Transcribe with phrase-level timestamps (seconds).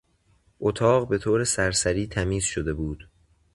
[0.59, 3.07] اتاق به طور سرسری تمیز شده بود.